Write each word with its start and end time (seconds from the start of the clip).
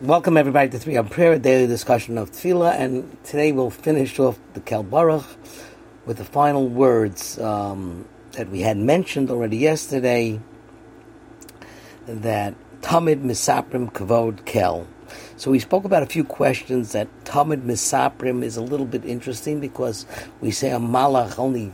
Welcome 0.00 0.36
everybody 0.36 0.70
to 0.70 0.78
Three 0.78 0.96
on 0.96 1.08
Prayer, 1.08 1.32
a 1.32 1.38
daily 1.40 1.66
discussion 1.66 2.18
of 2.18 2.30
Tefillah, 2.30 2.78
and 2.78 3.18
today 3.24 3.50
we'll 3.50 3.68
finish 3.68 4.16
off 4.20 4.38
the 4.54 4.60
Kel 4.60 4.84
Baruch 4.84 5.26
with 6.06 6.18
the 6.18 6.24
final 6.24 6.68
words 6.68 7.36
um, 7.40 8.06
that 8.30 8.48
we 8.48 8.60
had 8.60 8.76
mentioned 8.76 9.28
already 9.28 9.56
yesterday. 9.56 10.40
That 12.06 12.54
Tamid 12.80 13.24
Misaprim 13.24 13.92
Kavod 13.92 14.44
Kel. 14.44 14.86
So 15.36 15.50
we 15.50 15.58
spoke 15.58 15.84
about 15.84 16.04
a 16.04 16.06
few 16.06 16.22
questions 16.22 16.92
that 16.92 17.08
Tamid 17.24 17.62
Misaprim 17.62 18.44
is 18.44 18.56
a 18.56 18.62
little 18.62 18.86
bit 18.86 19.04
interesting 19.04 19.58
because 19.58 20.06
we 20.40 20.52
say 20.52 20.70
a 20.70 20.78
Malach 20.78 21.40
only 21.40 21.72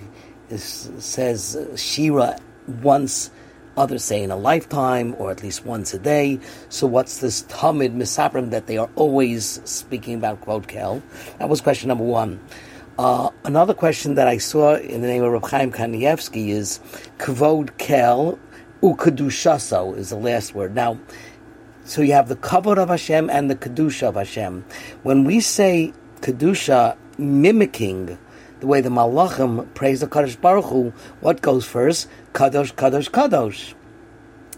is, 0.49 0.91
says 0.99 1.59
Shira 1.77 2.39
once 2.81 3.31
Others 3.77 4.05
say 4.05 4.23
in 4.23 4.31
a 4.31 4.37
lifetime, 4.37 5.15
or 5.19 5.31
at 5.31 5.43
least 5.43 5.65
once 5.65 5.95
a 5.95 5.99
day. 5.99 6.39
So 6.69 6.87
what's 6.87 7.19
this 7.19 7.43
Tamid 7.45 7.95
Misaprim 7.95 8.51
that 8.51 8.67
they 8.67 8.77
are 8.77 8.91
always 8.95 9.61
speaking 9.65 10.15
about 10.15 10.41
Kvod 10.43 10.69
Kel? 10.69 11.03
That 11.39 11.49
was 11.49 11.61
question 11.61 11.89
number 11.89 12.05
one. 12.05 12.41
Uh, 12.99 13.31
another 13.45 13.75
question 13.75 14.15
that 14.15 14.29
I 14.29 14.39
saw 14.39 14.77
in 14.77 15.01
the 15.01 15.09
name 15.09 15.25
of 15.25 15.33
Reb 15.33 15.45
Chaim 15.47 15.73
Kanievsky 15.73 16.49
is 16.49 16.79
Kvod 17.19 17.77
Kel 17.79 18.39
Ukadushaso 18.85 19.97
is 19.97 20.11
the 20.11 20.17
last 20.17 20.55
word. 20.55 20.75
Now, 20.75 20.99
so 21.87 22.03
you 22.03 22.13
have 22.13 22.29
the 22.29 22.37
kavod 22.37 22.77
of 22.77 22.91
Hashem 22.91 23.31
and 23.31 23.51
the 23.51 23.57
kedusha 23.57 24.09
of 24.09 24.17
Hashem. 24.17 24.63
When 25.03 25.25
we 25.25 25.41
say 25.41 25.95
kedusha, 26.21 26.95
mimicking 27.17 28.19
the 28.65 28.69
way 28.69 28.81
the 28.81 28.89
Malachim 28.89 29.75
praise 29.75 30.01
the 30.01 30.07
Kadosh 30.07 30.41
Baruch 30.41 30.65
Hu, 30.65 30.95
what 31.21 31.43
goes 31.43 31.67
first? 31.67 32.09
Kadosh, 32.33 32.73
Kadosh, 32.73 33.11
Kadosh. 33.11 33.75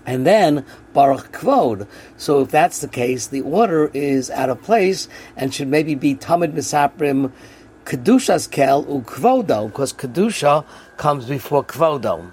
And 0.06 0.24
then 0.24 0.64
Baruch 0.92 1.32
Kvod. 1.32 1.88
So 2.16 2.42
if 2.42 2.52
that's 2.52 2.78
the 2.78 2.86
case, 2.86 3.26
the 3.26 3.40
order 3.40 3.90
is 3.92 4.30
out 4.30 4.48
of 4.48 4.62
place 4.62 5.08
and 5.36 5.52
should 5.52 5.66
maybe 5.66 5.96
be 5.96 6.14
Tamid 6.14 6.52
Misaprim 6.52 7.32
Kedushas 7.84 8.48
Kel 8.48 8.84
Ukvodo, 8.84 9.66
because 9.66 9.92
Kedusha 9.92 10.64
comes 10.96 11.24
before 11.24 11.64
Kvodo. 11.64 12.30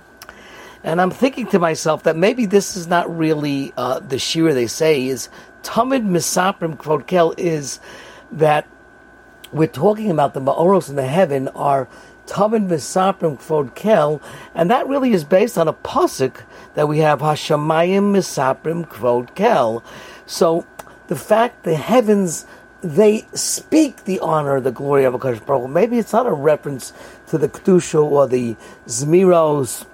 And 0.84 1.02
I'm 1.02 1.10
thinking 1.10 1.48
to 1.48 1.58
myself 1.58 2.04
that 2.04 2.16
maybe 2.16 2.46
this 2.46 2.78
is 2.78 2.86
not 2.86 3.10
really 3.18 3.74
uh, 3.78 3.98
the 3.98 4.20
shira 4.20 4.54
they 4.54 4.68
say 4.68 5.08
is 5.08 5.28
Tamid 5.64 6.06
Misaprim 6.06 6.78
Kvod 6.78 7.08
Kel 7.08 7.34
is 7.36 7.80
that 8.32 8.68
we're 9.54 9.68
talking 9.68 10.10
about 10.10 10.34
the 10.34 10.42
Ma'oros 10.42 10.90
in 10.90 10.96
the 10.96 11.08
heaven 11.08 11.48
are 11.50 11.88
Tamid 12.26 12.68
Misaprim 12.68 13.38
Kvod 13.38 13.76
Kel, 13.76 14.22
and 14.56 14.70
that 14.72 14.88
really 14.88 15.12
is 15.12 15.24
based 15.24 15.58
on 15.58 15.68
a 15.68 15.74
pasuk 15.74 16.44
that 16.74 16.88
we 16.88 17.00
have 17.00 17.20
Hashemayim 17.20 18.14
Misaprim 18.14 18.88
Kvod 18.88 19.36
Kel. 19.36 19.84
So 20.26 20.66
the 21.08 21.16
fact 21.16 21.64
the 21.64 21.76
heavens 21.76 22.46
they 22.82 23.26
speak 23.34 24.04
the 24.04 24.20
honor, 24.20 24.60
the 24.60 24.72
glory 24.72 25.06
of 25.06 25.14
Hakadosh 25.14 25.46
Baruch 25.46 25.70
Maybe 25.70 25.98
it's 26.00 26.12
not 26.12 26.28
a 26.28 26.34
reference 26.34 26.92
to 27.28 27.38
the 27.38 27.48
kedusha 27.48 28.04
or 28.04 28.28
the 28.28 28.56
zmiros 28.88 29.86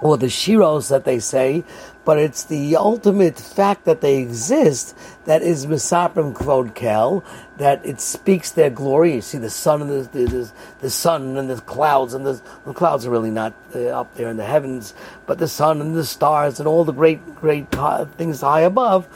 or 0.00 0.16
the 0.16 0.26
shiros 0.26 0.88
that 0.88 1.04
they 1.04 1.18
say, 1.18 1.64
but 2.04 2.18
it's 2.18 2.44
the 2.44 2.76
ultimate 2.76 3.38
fact 3.38 3.84
that 3.84 4.00
they 4.00 4.16
exist 4.16 4.96
that 5.26 5.42
is 5.42 5.66
misaprim 5.66 6.32
kvod 6.32 6.74
kel, 6.74 7.22
that 7.58 7.84
it 7.84 8.00
speaks 8.00 8.50
their 8.50 8.70
glory. 8.70 9.14
You 9.14 9.20
see 9.20 9.38
the 9.38 9.50
sun 9.50 9.82
and 9.82 9.90
the, 9.90 10.18
the, 10.18 10.52
the 10.80 10.90
sun 10.90 11.36
and 11.36 11.50
the 11.50 11.60
clouds, 11.60 12.14
and 12.14 12.24
the, 12.24 12.40
the 12.64 12.72
clouds 12.72 13.06
are 13.06 13.10
really 13.10 13.30
not 13.30 13.54
uh, 13.74 13.88
up 13.88 14.14
there 14.14 14.28
in 14.28 14.38
the 14.38 14.44
heavens, 14.44 14.94
but 15.26 15.38
the 15.38 15.48
sun 15.48 15.80
and 15.80 15.94
the 15.94 16.04
stars 16.04 16.58
and 16.58 16.66
all 16.66 16.84
the 16.84 16.92
great, 16.92 17.34
great 17.34 17.70
things 18.16 18.40
high 18.40 18.62
above, 18.62 19.06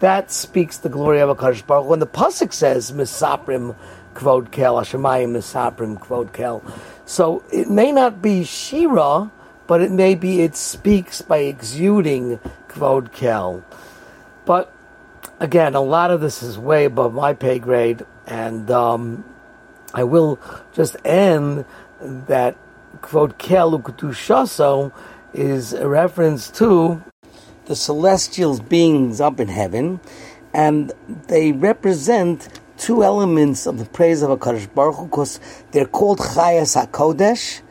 that 0.00 0.30
speaks 0.30 0.76
the 0.76 0.90
glory 0.90 1.20
of 1.20 1.36
HaKadosh 1.36 1.66
Baruch 1.66 1.86
When 1.86 2.00
the 2.00 2.06
Pasuk 2.06 2.52
says 2.52 2.92
misaprim 2.92 3.74
kvod 4.14 4.52
kel, 4.52 4.76
Hashemayim 4.76 5.32
misaprim 5.32 5.98
kvod 5.98 6.32
kel, 6.34 6.62
so 7.06 7.42
it 7.50 7.68
may 7.68 7.90
not 7.90 8.20
be 8.20 8.44
Shira, 8.44 9.30
but 9.66 9.80
it 9.80 9.90
may 9.90 10.14
be 10.14 10.42
it 10.42 10.56
speaks 10.56 11.22
by 11.22 11.38
exuding 11.38 12.38
Kvod 12.68 13.12
Kel. 13.12 13.64
But 14.44 14.72
again, 15.40 15.74
a 15.74 15.80
lot 15.80 16.10
of 16.10 16.20
this 16.20 16.42
is 16.42 16.58
way 16.58 16.84
above 16.84 17.14
my 17.14 17.32
pay 17.32 17.58
grade, 17.58 18.04
and 18.26 18.70
um, 18.70 19.24
I 19.92 20.04
will 20.04 20.38
just 20.72 20.96
end 21.04 21.64
that 22.00 22.56
Kvod 23.00 23.38
Kel 23.38 23.78
Ukadushaso 23.78 24.92
is 25.32 25.72
a 25.72 25.88
reference 25.88 26.50
to 26.52 27.02
the 27.66 27.74
celestial 27.74 28.58
beings 28.60 29.20
up 29.20 29.40
in 29.40 29.48
heaven, 29.48 30.00
and 30.52 30.92
they 31.28 31.52
represent 31.52 32.60
two 32.76 33.02
elements 33.02 33.66
of 33.66 33.78
the 33.78 33.84
praise 33.86 34.22
of 34.22 34.30
HaKadosh 34.38 34.72
Baruch 34.74 34.96
Hu, 34.96 35.04
because 35.06 35.40
they're 35.70 35.86
called 35.86 36.18
Chayas 36.18 36.76
HaKodesh, 36.76 37.62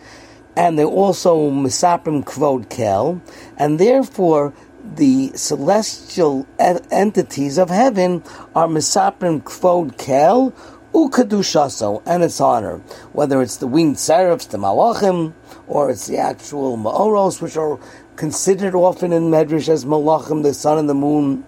and 0.56 0.78
they're 0.78 0.86
also 0.86 1.50
Misaprim 1.50 2.24
Kvod 2.24 2.70
Kel, 2.70 3.22
and 3.58 3.80
therefore 3.80 4.54
the 4.84 5.32
celestial 5.36 6.46
entities 6.60 7.58
of 7.58 7.70
heaven 7.70 8.24
are 8.56 8.68
Misaprim 8.68 9.42
Kvod 9.44 9.98
Kel, 9.98 10.54
Ukadushaso, 10.94 12.04
and 12.06 12.24
its 12.24 12.40
honor. 12.40 12.78
Whether 13.14 13.42
it's 13.42 13.58
the 13.58 13.68
winged 13.68 13.98
seraphs, 13.98 14.46
the 14.46 14.58
Malachim, 14.58 15.34
or 15.68 15.90
it's 15.90 16.08
the 16.08 16.18
actual 16.18 16.78
Ma'oros, 16.78 17.42
which 17.42 17.58
are 17.58 17.80
considered 18.16 18.76
often 18.76 19.12
in 19.12 19.32
Medrash 19.32 19.70
as 19.70 19.86
Malachim, 19.86 20.44
the 20.44 20.54
sun 20.54 20.78
and 20.78 20.90
the 20.90 20.94
moon, 20.94 21.46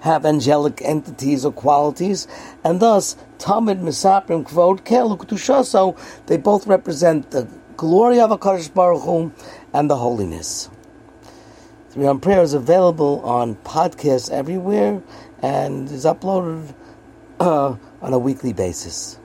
have 0.00 0.24
angelic 0.24 0.80
entities 0.82 1.44
or 1.44 1.52
qualities, 1.52 2.28
and 2.64 2.80
thus 2.80 3.16
Tamid 3.38 3.82
Misaprim 3.82 4.48
Kvod 4.48 4.84
Kel 4.84 5.14
Ukadushaso, 5.14 5.98
they 6.26 6.36
both 6.36 6.66
represent 6.66 7.32
the 7.32 7.48
glory 7.78 8.18
of 8.18 8.30
HaKadosh 8.30 8.74
Baruch 8.74 9.02
Hu, 9.02 9.32
and 9.72 9.88
the 9.88 9.96
holiness. 9.96 10.68
Three 11.90 12.06
on 12.06 12.18
Prayer 12.18 12.42
is 12.42 12.52
available 12.52 13.20
on 13.20 13.54
podcasts 13.54 14.30
everywhere 14.30 15.00
and 15.40 15.88
is 15.88 16.04
uploaded 16.04 16.74
uh, 17.38 17.76
on 18.02 18.12
a 18.12 18.18
weekly 18.18 18.52
basis. 18.52 19.20